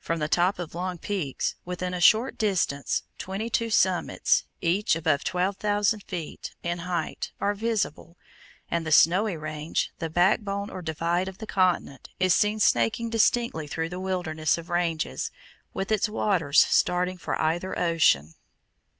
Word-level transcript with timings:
From 0.00 0.18
the 0.18 0.26
top 0.26 0.58
of 0.58 0.74
Long's 0.74 0.98
Peak, 1.00 1.40
within 1.64 1.94
a 1.94 2.00
short 2.00 2.36
distance, 2.36 3.04
twenty 3.18 3.48
two 3.48 3.70
summits, 3.70 4.42
each 4.60 4.96
above 4.96 5.22
12,000 5.22 6.02
feet 6.08 6.56
in 6.64 6.78
height, 6.80 7.30
are 7.40 7.54
visible, 7.54 8.16
and 8.68 8.84
the 8.84 8.90
Snowy 8.90 9.36
Range, 9.36 9.92
the 10.00 10.10
backbone 10.10 10.70
or 10.70 10.82
"divide" 10.82 11.28
of 11.28 11.38
the 11.38 11.46
continent, 11.46 12.08
is 12.18 12.34
seen 12.34 12.58
snaking 12.58 13.10
distinctly 13.10 13.68
through 13.68 13.90
the 13.90 14.00
wilderness 14.00 14.58
of 14.58 14.70
ranges, 14.70 15.30
with 15.72 15.92
its 15.92 16.08
waters 16.08 16.58
starting 16.60 17.16
for 17.16 17.40
either 17.40 17.78
ocean. 17.78 18.34